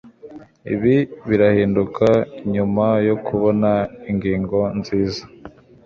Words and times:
IBI 0.73 0.97
birahinduka 1.27 2.07
nyuma 2.53 2.87
yo 3.07 3.15
kubona 3.25 3.71
ingingo 4.09 4.59
nzinza 4.77 5.23